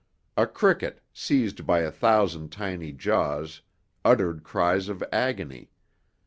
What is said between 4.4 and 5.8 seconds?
cries of agony.